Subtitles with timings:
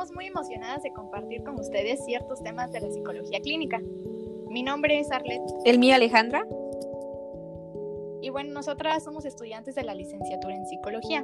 [0.00, 3.82] Estamos muy emocionadas de compartir con ustedes ciertos temas de la psicología clínica.
[4.48, 5.42] Mi nombre es Arlet.
[5.66, 6.42] El mío, Alejandra.
[8.22, 11.22] Y bueno, nosotras somos estudiantes de la licenciatura en psicología.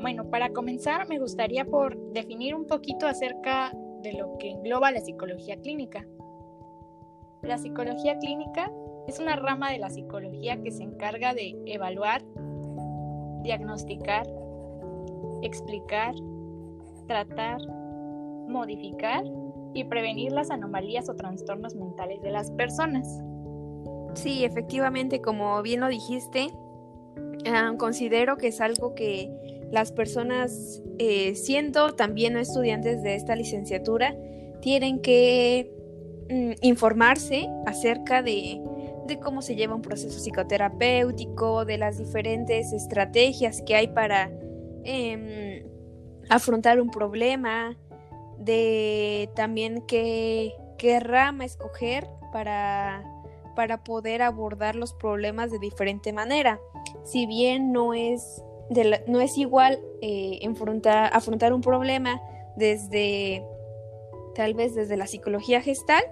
[0.00, 5.02] Bueno, para comenzar me gustaría por definir un poquito acerca de lo que engloba la
[5.02, 6.06] psicología clínica.
[7.42, 8.72] La psicología clínica
[9.06, 12.22] es una rama de la psicología que se encarga de evaluar,
[13.42, 14.26] diagnosticar,
[15.42, 16.14] explicar,
[17.06, 17.60] tratar,
[18.48, 19.24] modificar
[19.74, 23.22] y prevenir las anomalías o trastornos mentales de las personas.
[24.14, 26.48] Sí, efectivamente, como bien lo dijiste,
[27.46, 29.30] ah, considero que es algo que
[29.70, 34.16] las personas, eh, siendo también estudiantes de esta licenciatura,
[34.60, 35.70] tienen que
[36.30, 38.60] mm, informarse acerca de,
[39.22, 44.30] cómo se lleva un proceso psicoterapéutico, de las diferentes estrategias que hay para
[44.84, 45.62] em,
[46.28, 47.76] afrontar un problema,
[48.38, 53.02] de también qué, qué rama escoger para,
[53.54, 56.60] para poder abordar los problemas de diferente manera.
[57.04, 58.42] Si bien no es
[59.06, 60.40] no es igual eh,
[61.12, 62.20] afrontar un problema
[62.56, 63.44] desde,
[64.34, 66.10] tal vez desde la psicología gestalt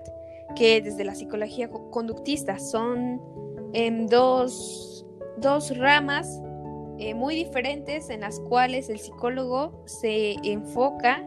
[0.55, 2.59] que desde la psicología conductista.
[2.59, 3.21] Son
[3.73, 5.05] em, dos,
[5.39, 6.41] dos, ramas
[6.99, 11.25] eh, muy diferentes en las cuales el psicólogo se enfoca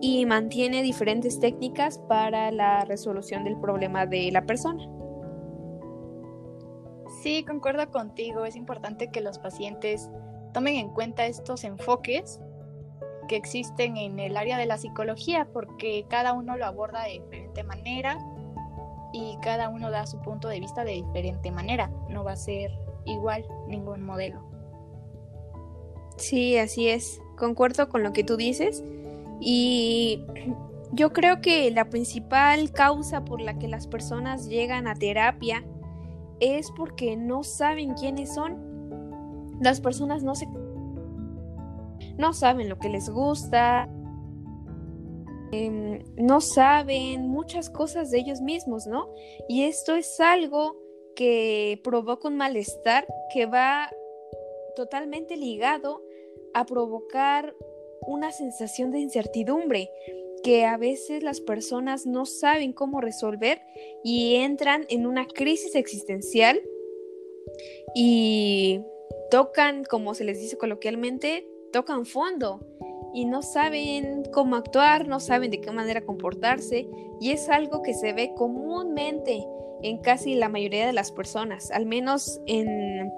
[0.00, 4.84] y mantiene diferentes técnicas para la resolución del problema de la persona.
[7.22, 8.44] Sí, concuerdo contigo.
[8.44, 10.10] Es importante que los pacientes
[10.52, 12.40] tomen en cuenta estos enfoques
[13.28, 17.62] que existen en el área de la psicología, porque cada uno lo aborda de diferente
[17.62, 18.18] manera
[19.12, 21.90] y cada uno da su punto de vista de diferente manera.
[22.08, 22.72] No va a ser
[23.04, 24.51] igual ningún modelo.
[26.22, 27.20] Sí, así es.
[27.36, 28.84] Concuerdo con lo que tú dices.
[29.40, 30.24] Y
[30.92, 35.64] yo creo que la principal causa por la que las personas llegan a terapia
[36.38, 38.70] es porque no saben quiénes son
[39.60, 40.46] las personas no se
[42.18, 43.88] no saben lo que les gusta,
[45.50, 49.08] em, no saben muchas cosas de ellos mismos, ¿no?
[49.48, 50.76] Y esto es algo
[51.16, 53.90] que provoca un malestar que va
[54.76, 56.02] totalmente ligado
[56.54, 57.54] a provocar
[58.06, 59.90] una sensación de incertidumbre
[60.42, 63.60] que a veces las personas no saben cómo resolver
[64.02, 66.60] y entran en una crisis existencial
[67.94, 68.80] y
[69.30, 72.60] tocan, como se les dice coloquialmente, tocan fondo
[73.14, 76.88] y no saben cómo actuar, no saben de qué manera comportarse
[77.20, 79.46] y es algo que se ve comúnmente
[79.82, 83.10] en casi la mayoría de las personas, al menos en,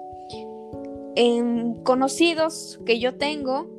[1.15, 3.69] en conocidos que yo tengo,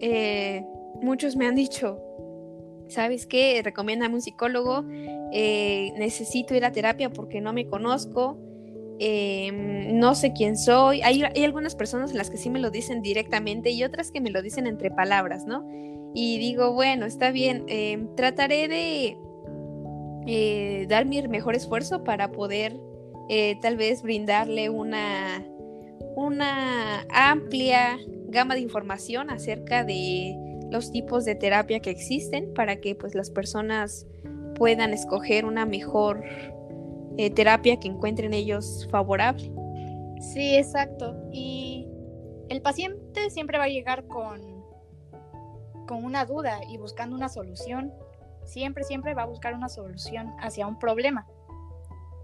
[0.00, 0.64] eh,
[1.02, 1.98] muchos me han dicho,
[2.88, 3.60] ¿sabes qué?
[3.62, 4.84] Recomiéndame un psicólogo,
[5.32, 8.38] eh, necesito ir a terapia porque no me conozco,
[8.98, 11.02] Em, no sé quién soy.
[11.02, 14.30] Hay, algunas personas en las que sí me lo dicen directamente y otras que me
[14.30, 15.66] lo dicen entre palabras, ¿no?
[16.14, 17.66] Y digo, bueno, está bien,
[18.16, 19.18] trataré de
[20.26, 22.78] eh, dar mi mejor esfuerzo para poder
[23.28, 25.44] eh, tal vez brindarle una,
[26.24, 27.98] una amplia
[28.28, 30.36] gama de información acerca de
[30.70, 34.06] los tipos de terapia que existen para que pues las personas
[34.56, 36.24] puedan escoger una mejor
[37.16, 39.52] eh, terapia que encuentren ellos favorable.
[40.20, 41.14] Sí, exacto.
[41.32, 41.86] Y
[42.48, 44.40] el paciente siempre va a llegar con,
[45.86, 47.92] con una duda y buscando una solución.
[48.44, 51.26] Siempre, siempre va a buscar una solución hacia un problema.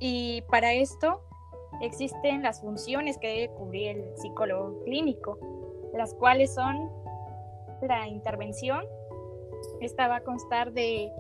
[0.00, 1.22] Y para esto
[1.80, 5.38] existen las funciones que debe cubrir el psicólogo clínico,
[5.94, 6.90] las cuales son
[7.82, 8.84] la intervención.
[9.80, 11.12] Esta va a constar de,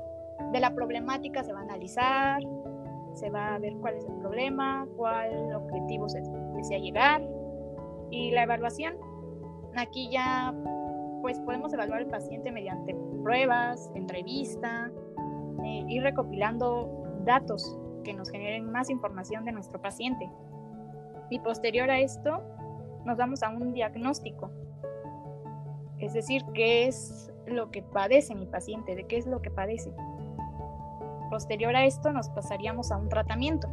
[0.52, 2.42] de la problemática, se va a analizar,
[3.14, 6.22] se va a ver cuál es el problema, cuál objetivo se
[6.56, 7.22] desea llegar
[8.10, 8.94] y la evaluación.
[9.76, 10.54] Aquí ya
[11.22, 14.90] pues podemos evaluar al paciente mediante pruebas, entrevista,
[15.64, 16.88] eh, ir recopilando
[17.24, 20.30] datos que nos generen más información de nuestro paciente.
[21.30, 22.42] Y posterior a esto,
[23.04, 24.50] nos vamos a un diagnóstico.
[25.98, 29.92] Es decir, qué es lo que padece mi paciente, de qué es lo que padece.
[31.30, 33.68] Posterior a esto nos pasaríamos a un tratamiento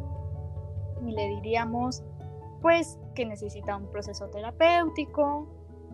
[1.06, 2.04] y le diríamos
[2.62, 5.48] pues que necesita un proceso terapéutico,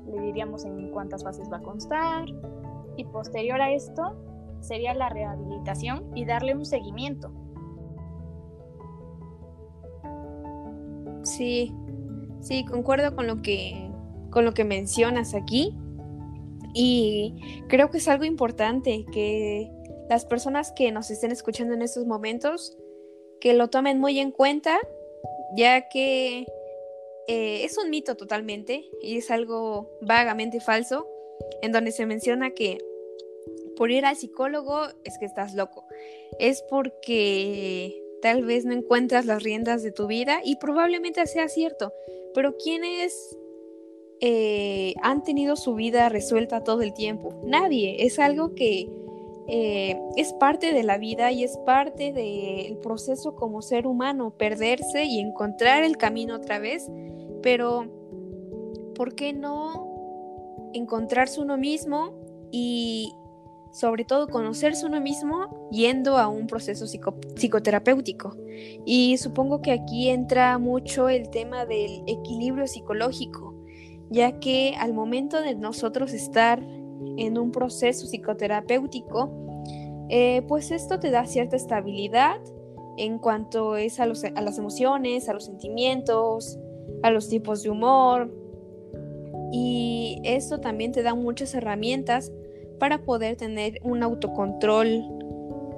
[0.06, 2.26] le diríamos en cuántas fases va a constar
[2.96, 4.16] y posterior a esto
[4.60, 7.32] sería la rehabilitación y darle un seguimiento.
[11.24, 11.74] Sí,
[12.42, 13.90] sí, concuerdo con lo que,
[14.30, 15.76] con lo que mencionas aquí.
[16.74, 17.36] Y
[17.70, 19.72] creo que es algo importante que
[20.10, 22.78] las personas que nos estén escuchando en estos momentos,
[23.40, 24.80] que lo tomen muy en cuenta,
[25.56, 26.46] ya que
[27.28, 31.08] eh, es un mito totalmente y es algo vagamente falso,
[31.62, 32.80] en donde se menciona que
[33.76, 35.86] por ir al psicólogo es que estás loco.
[36.40, 41.94] Es porque tal vez no encuentras las riendas de tu vida y probablemente sea cierto,
[42.34, 43.38] pero ¿quiénes
[44.20, 47.40] eh, han tenido su vida resuelta todo el tiempo?
[47.46, 48.90] Nadie, es algo que
[49.48, 55.04] eh, es parte de la vida y es parte del proceso como ser humano, perderse
[55.04, 56.90] y encontrar el camino otra vez
[57.44, 57.86] pero,
[58.96, 62.14] ¿por qué no encontrarse uno mismo
[62.52, 63.14] y
[63.74, 66.86] sobre todo conocerse uno mismo yendo a un proceso
[67.36, 68.38] psicoterapéutico?
[68.86, 73.56] Y supongo que aquí entra mucho el tema del equilibrio psicológico,
[74.10, 76.60] ya que al momento de nosotros estar
[77.18, 79.32] en un proceso psicoterapéutico,
[80.10, 82.40] eh, pues esto te da cierta estabilidad
[82.98, 86.60] en cuanto es a, a las emociones, a los sentimientos,
[87.02, 88.32] a los tipos de humor.
[89.52, 92.32] Y eso también te da muchas herramientas
[92.80, 95.04] para poder tener un autocontrol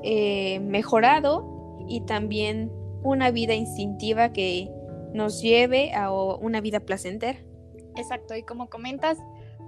[0.03, 2.71] eh, mejorado y también
[3.03, 4.69] una vida instintiva que
[5.13, 7.39] nos lleve a una vida placentera.
[7.95, 9.18] Exacto, y como comentas,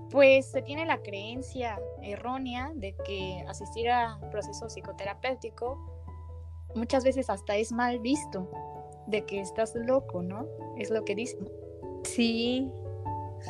[0.09, 5.97] pues se tiene la creencia errónea de que asistir a proceso psicoterapéutico
[6.75, 8.49] muchas veces hasta es mal visto
[9.07, 10.45] de que estás loco, ¿no?
[10.77, 11.49] Es lo que dicen.
[12.03, 12.69] Sí.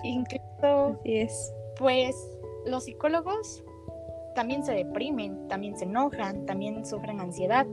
[0.04, 1.54] Incluso, es.
[1.78, 2.16] pues,
[2.68, 3.64] los psicólogos
[4.36, 7.66] también se deprimen, también se enojan, también sufren ansiedad,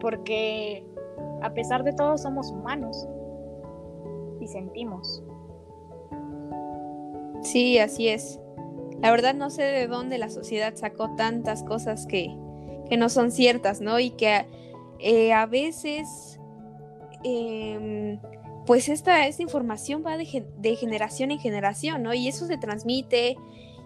[0.00, 0.84] porque
[1.40, 3.08] a pesar de todo somos humanos
[4.40, 5.22] y sentimos.
[7.42, 8.38] Sí, así es.
[9.00, 12.36] La verdad no sé de dónde la sociedad sacó tantas cosas que,
[12.88, 13.98] que no son ciertas, ¿no?
[13.98, 14.46] Y que
[15.00, 16.38] eh, a veces
[17.24, 18.18] Em,
[18.66, 22.14] pues esta, esta, información va de, generación en generación, ¿no?
[22.14, 23.36] Y eso se transmite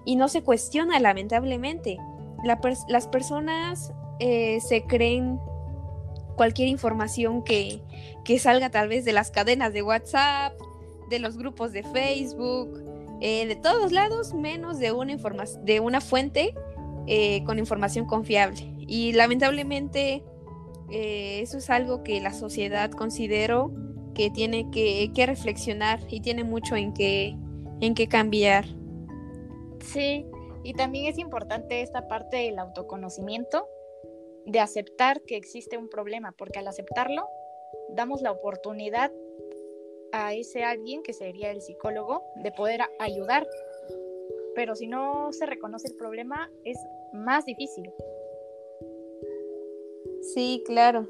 [0.06, 1.98] y no se cuestiona, lamentablemente.
[2.44, 5.38] las personas eh, se creen
[6.36, 7.82] cualquier información que,
[8.24, 10.54] que, salga tal vez de las cadenas de WhatsApp,
[11.10, 12.82] de los grupos de Facebook,
[13.20, 15.16] eh, de todos lados, menos de una,
[15.64, 16.54] de una fuente
[17.06, 18.72] eh, con información confiable.
[18.86, 20.22] Y lamentablemente
[20.88, 23.72] eso es algo que la sociedad considero
[24.14, 27.36] que tiene que, reflexionar y tiene mucho en qué
[27.80, 28.66] en qué cambiar.
[29.86, 30.26] Sí,
[30.62, 33.68] y también es importante esta parte del autoconocimiento,
[34.44, 37.28] de aceptar que existe un problema, porque al aceptarlo,
[37.90, 39.12] damos la oportunidad
[40.12, 43.46] a ese alguien, que sería el psicólogo, de poder ayudar.
[44.54, 46.78] Pero si no se reconoce el problema, es
[47.12, 47.90] más difícil.
[50.34, 51.08] Sí, claro.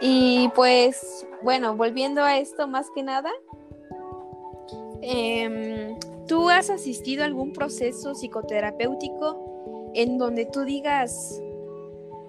[0.00, 3.30] Y pues, bueno, volviendo a esto más que nada,
[5.02, 5.96] em,
[6.26, 11.40] ¿tú has asistido a algún proceso psicoterapéutico en donde tú digas,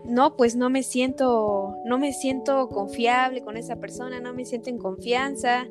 [0.03, 4.69] no, pues no me siento, no me siento confiable con esa persona, no me siento
[4.69, 5.67] en confianza,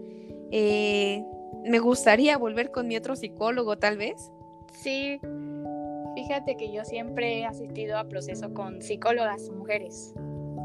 [0.51, 1.25] eh,
[1.65, 4.31] me gustaría volver con mi otro psicólogo tal vez?
[4.73, 5.21] Sí,
[6.15, 10.15] Fíjate que yo siempre he asistido a proceso con psicólogas mujeres.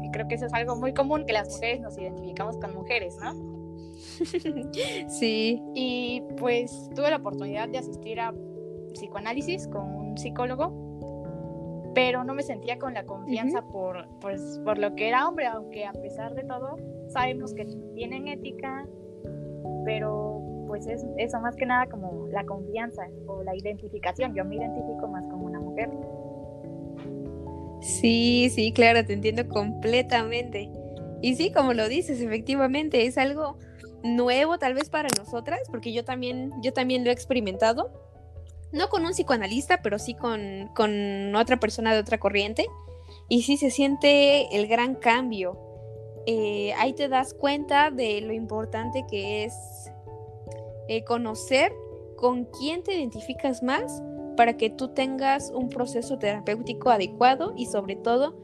[0.02, 3.16] Y creo que eso es algo muy común, que las mujeres nos identificamos con mujeres,
[3.20, 3.34] ¿no?
[5.08, 5.62] sí.
[5.74, 8.34] Y pues tuve la oportunidad de asistir a
[8.94, 14.94] psicoanálisis con un psicólogo, pero no me sentía con la confianza por, pues, por lo
[14.94, 16.76] que era hombre, aunque a pesar de todo
[17.08, 18.86] sabemos que tienen ética,
[19.84, 24.34] pero pues es eso más que nada como la confianza o la identificación.
[24.34, 25.90] Yo me identifico más como una mujer.
[27.80, 30.70] Sí, sí, claro, te entiendo completamente.
[31.22, 33.58] Y sí, como lo dices, efectivamente es algo
[34.02, 37.90] nuevo tal vez para nosotras, porque yo también, yo también lo he experimentado,
[38.72, 42.66] no con un psicoanalista, pero sí con, con otra persona de otra corriente,
[43.28, 45.58] y sí se siente el gran cambio.
[46.26, 49.54] Eh, ahí te das cuenta de lo importante que es
[50.88, 51.72] eh, conocer
[52.16, 54.02] con quién te identificas más
[54.36, 58.34] para que tú tengas un proceso terapéutico adecuado y sobre todo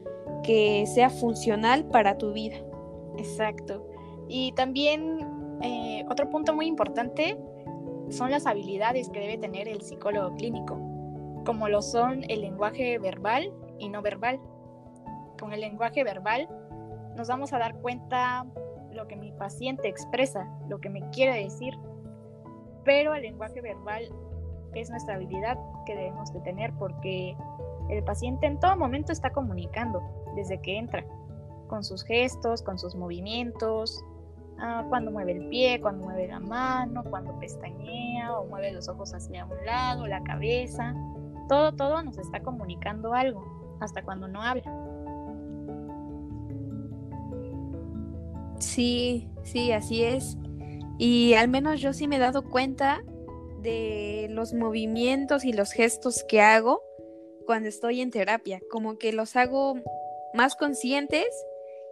[0.43, 2.57] que sea funcional para tu vida.
[3.17, 3.87] Exacto.
[4.27, 7.37] Y también eh, otro punto muy importante
[8.09, 10.77] son las habilidades que debe tener el psicólogo clínico,
[11.45, 14.39] como lo son el lenguaje verbal y no verbal.
[15.39, 16.47] Con el lenguaje verbal
[17.15, 18.45] nos vamos a dar cuenta
[18.91, 21.73] lo que mi paciente expresa, lo que me quiere decir,
[22.83, 24.09] pero el lenguaje verbal
[24.73, 27.35] es nuestra habilidad que debemos de tener porque
[27.89, 30.01] el paciente en todo momento está comunicando
[30.35, 31.05] desde que entra,
[31.67, 34.03] con sus gestos, con sus movimientos,
[34.59, 39.13] ah, cuando mueve el pie, cuando mueve la mano, cuando pestañea o mueve los ojos
[39.13, 40.95] hacia un lado, la cabeza.
[41.47, 44.63] Todo, todo nos está comunicando algo, hasta cuando no habla.
[48.59, 50.37] Sí, sí, así es.
[50.97, 53.01] Y al menos yo sí me he dado cuenta
[53.61, 56.81] de los movimientos y los gestos que hago
[57.45, 59.75] cuando estoy en terapia, como que los hago
[60.33, 61.25] más conscientes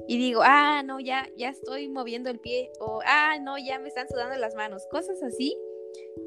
[0.07, 3.87] y digo, ah, no, ya, ya estoy moviendo el pie, o ah, no, ya me
[3.87, 5.57] están sudando las manos, cosas así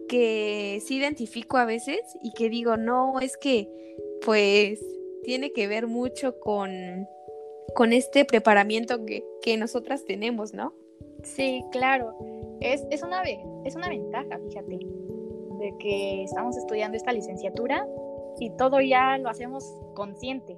[0.08, 3.68] que sí identifico a veces y que digo, no, es que
[4.25, 4.80] pues
[5.22, 6.70] tiene que ver mucho con,
[7.75, 10.75] con este preparamiento que, que nosotras tenemos, ¿no?
[11.22, 12.14] Sí, claro.
[12.60, 13.22] Es, es, una,
[13.64, 14.78] es una ventaja, fíjate,
[15.58, 17.87] de que estamos estudiando esta licenciatura
[18.40, 20.56] y todo ya lo hacemos consciente.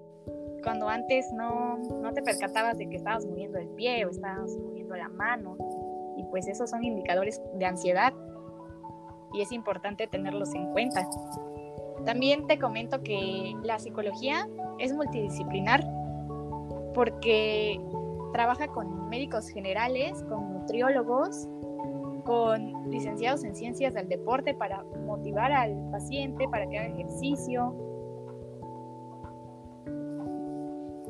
[0.62, 4.96] Cuando antes no, no te percatabas de que estabas moviendo el pie o estabas moviendo
[4.96, 5.56] la mano.
[6.16, 8.12] Y pues esos son indicadores de ansiedad
[9.32, 11.08] y es importante tenerlos en cuenta.
[12.04, 14.48] También te comento que la psicología
[14.78, 15.84] es multidisciplinar
[16.94, 17.80] porque
[18.32, 21.48] trabaja con médicos generales, con nutriólogos,
[22.24, 27.74] con licenciados en ciencias del deporte para motivar al paciente para que haga ejercicio.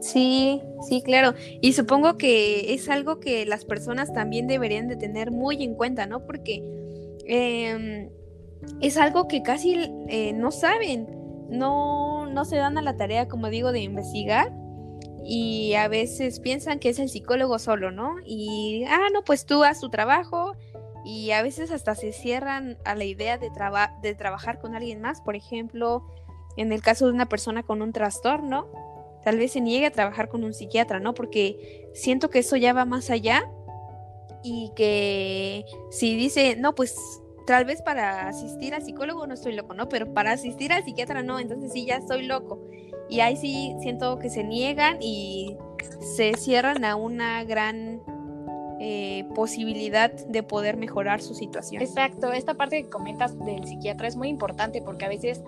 [0.00, 1.34] Sí, sí, claro.
[1.60, 6.06] Y supongo que es algo que las personas también deberían de tener muy en cuenta,
[6.06, 6.26] ¿no?
[6.26, 6.62] Porque
[7.26, 8.10] em,
[8.80, 11.06] es algo que casi eh, no saben,
[11.50, 14.52] no, no se dan a la tarea, como digo, de investigar
[15.24, 18.16] y a veces piensan que es el psicólogo solo, ¿no?
[18.24, 20.56] Y, ah, no, pues tú haz tu trabajo
[21.04, 23.50] y a veces hasta se cierran a la idea de,
[24.02, 26.06] de trabajar con alguien más, por ejemplo,
[26.56, 28.68] en el caso de una persona con un trastorno,
[29.24, 31.14] tal vez se niegue a trabajar con un psiquiatra, ¿no?
[31.14, 33.44] Porque siento que eso ya va más allá
[34.42, 36.96] y que si dice, no, pues
[37.46, 39.88] tal vez para asistir al psicólogo no estoy loco, ¿no?
[39.88, 42.60] Pero para asistir al psiquiatra no, entonces sí, ya estoy loco.
[43.08, 45.56] Y ahí sí siento que se niegan y
[46.16, 48.02] se cierran a una gran
[48.78, 51.82] eh, posibilidad de poder mejorar su situación.
[51.82, 55.42] Exacto, esta parte que comentas del psiquiatra es muy importante porque a veces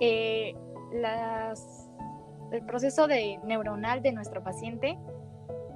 [0.00, 0.54] eh,
[2.56, 4.98] el proceso de neuronal de nuestro paciente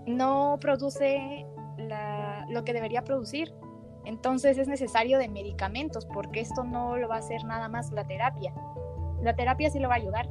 [0.07, 1.47] no produce
[2.49, 3.53] lo que debería producir.
[4.05, 8.07] Entonces es necesario de medicamentos porque esto no lo va a hacer nada más la
[8.07, 8.53] terapia.
[9.23, 10.29] La terapia sí lo va a ayudar.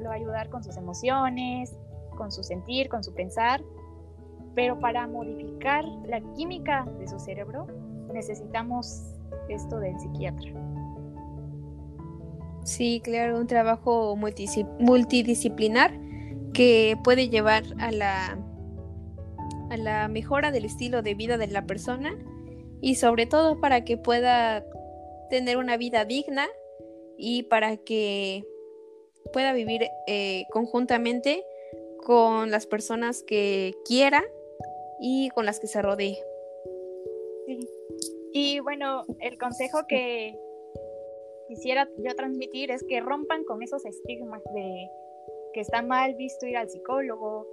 [0.00, 1.76] Lo va a ayudar con sus emociones,
[2.16, 3.62] con su sentir, con su pensar,
[4.54, 7.66] pero para modificar la química de su cerebro
[8.12, 9.12] necesitamos
[9.48, 10.52] esto del psiquiatra.
[12.64, 15.98] Sí, claro, un trabajo multidisciplinar
[16.54, 18.38] que puede llevar a la,
[19.70, 22.16] a la mejora del estilo de vida de la persona
[22.80, 24.64] y sobre todo para que pueda
[25.28, 26.46] tener una vida digna
[27.18, 28.44] y para que
[29.32, 31.44] pueda vivir eh, conjuntamente
[31.98, 34.24] con las personas que quiera
[35.00, 36.18] y con las que se rodee.
[37.46, 37.68] Sí.
[38.32, 40.36] Y bueno, el consejo que
[41.48, 44.88] quisiera yo transmitir es que rompan con esos estigmas de
[45.52, 47.46] que está mal visto ir al psicólogo,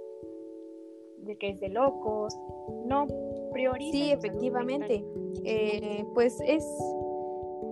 [1.18, 2.36] de que es de locos,
[2.84, 3.06] no
[3.52, 3.92] prioricen.
[3.92, 5.04] Sí, efectivamente.
[5.44, 6.66] Eh, pues es,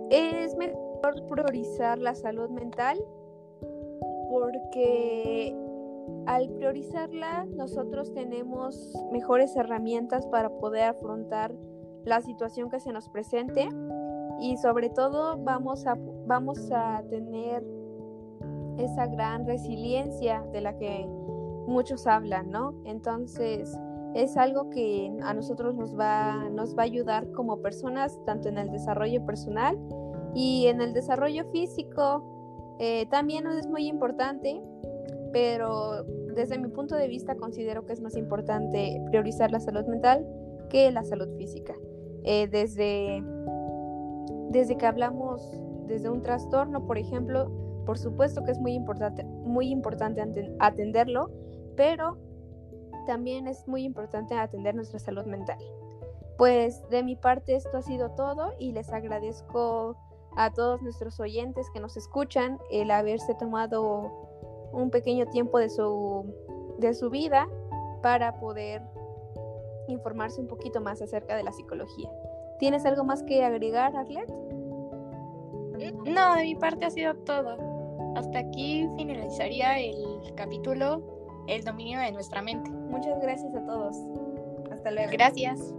[0.09, 2.97] es mejor priorizar la salud mental
[4.29, 5.53] porque
[6.25, 11.53] al priorizarla, nosotros tenemos mejores herramientas para poder afrontar
[12.05, 13.67] la situación que se nos presente
[14.41, 17.63] y sobre todo vamos a, vamos a tener
[18.77, 21.05] esa gran resiliencia de la que
[21.67, 22.73] muchos hablan, ¿no?
[22.85, 23.77] Entonces,
[24.15, 28.57] es algo que a nosotros nos va, nos va a ayudar como personas, tanto en
[28.57, 29.77] el desarrollo personal
[30.33, 32.75] y en el desarrollo físico.
[32.79, 34.61] Eh, también es muy importante
[35.31, 36.03] pero
[36.35, 40.25] desde mi punto de vista considero que es más importante priorizar la salud mental
[40.69, 41.75] que la salud física.
[42.23, 43.23] Eh, desde,
[44.51, 45.41] desde que hablamos
[45.87, 47.49] desde un trastorno, por ejemplo,
[47.85, 50.21] por supuesto que es muy importante, muy importante
[50.59, 51.31] atenderlo,
[51.75, 52.17] pero
[53.05, 55.57] también es muy importante atender nuestra salud mental.
[56.37, 59.95] Pues de mi parte esto ha sido todo y les agradezco
[60.35, 66.25] a todos nuestros oyentes que nos escuchan el haberse tomado un pequeño tiempo de su,
[66.79, 67.47] de su vida
[68.01, 68.81] para poder
[69.87, 72.09] informarse un poquito más acerca de la psicología.
[72.61, 74.29] ¿Tienes algo más que agregar, Arlet?
[76.05, 77.57] No, de mi parte ha sido todo.
[78.15, 81.01] Hasta aquí finalizaría el capítulo
[81.47, 82.69] El dominio de nuestra mente.
[82.69, 83.97] Muchas gracias a todos.
[84.71, 85.09] Hasta luego.
[85.11, 85.73] Gracias.